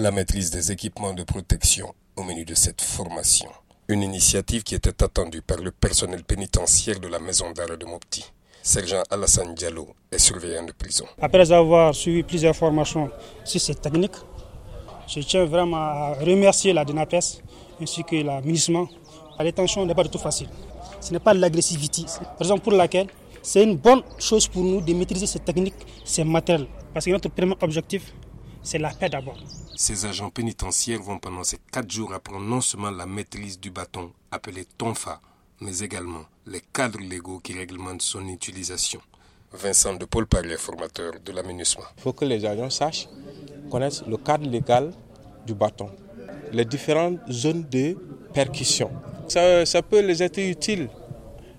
[0.00, 3.50] La maîtrise des équipements de protection au menu de cette formation.
[3.86, 8.24] Une initiative qui était attendue par le personnel pénitentiaire de la maison d'arrêt de Mopti.
[8.62, 11.04] Sergent Alassane Diallo est surveillant de prison.
[11.20, 13.10] Après avoir suivi plusieurs formations
[13.44, 14.14] sur cette technique,
[15.06, 17.42] je tiens vraiment à remercier la DINAPES
[17.82, 18.86] ainsi que la MINISMA.
[19.38, 20.48] La détention n'est pas du tout facile.
[20.98, 22.06] Ce n'est pas l'agressivité.
[22.38, 23.08] Raison pour laquelle
[23.42, 25.74] c'est une bonne chose pour nous de maîtriser cette technique,
[26.06, 26.68] ces matériels.
[26.94, 28.14] Parce que notre premier objectif,
[28.62, 29.38] c'est la paix d'abord.
[29.76, 34.12] Ces agents pénitentiaires vont pendant ces quatre jours apprendre non seulement la maîtrise du bâton,
[34.30, 35.20] appelé tonfa,
[35.60, 39.00] mais également les cadres légaux qui réglementent son utilisation.
[39.52, 41.64] Vincent de Paul Parler, formateur de la Il
[41.96, 43.08] faut que les agents sachent,
[43.70, 44.92] connaissent le cadre légal
[45.46, 45.90] du bâton,
[46.52, 47.96] les différentes zones de
[48.32, 48.90] percussion.
[49.28, 50.88] Ça, ça peut les être utile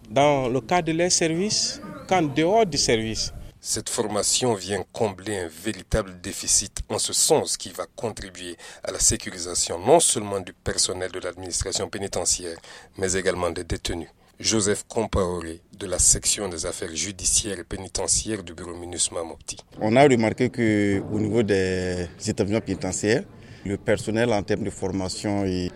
[0.09, 3.33] dans le cadre de leur service qu'en dehors du service.
[3.63, 8.97] Cette formation vient combler un véritable déficit en ce sens qui va contribuer à la
[8.97, 12.57] sécurisation non seulement du personnel de l'administration pénitentiaire,
[12.97, 14.07] mais également des détenus.
[14.39, 19.57] Joseph Compaoré de la section des affaires judiciaires et pénitentiaires du bureau MINUSMA Mopti.
[19.79, 23.25] On a remarqué qu'au niveau des établissements pénitentiaires,
[23.63, 25.69] le personnel en termes de formation, il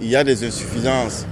[0.00, 1.26] y a des insuffisances.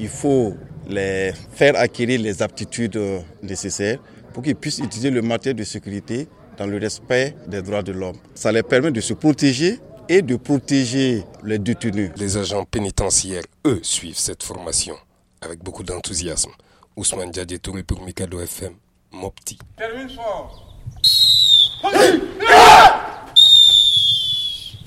[0.00, 0.54] Il faut
[0.88, 2.98] les faire acquérir les aptitudes
[3.42, 3.98] nécessaires
[4.32, 6.28] pour qu'ils puissent utiliser le matériel de sécurité
[6.58, 8.16] dans le respect des droits de l'homme.
[8.34, 9.78] Ça les permet de se protéger
[10.08, 12.10] et de protéger les détenus.
[12.16, 14.96] Les agents pénitentiaires, eux, suivent cette formation
[15.40, 16.50] avec beaucoup d'enthousiasme.
[16.96, 17.30] Ousmane
[17.62, 18.74] Touré pour Mikado FM,
[19.12, 19.58] Mopti.
[19.76, 20.66] Termine fort.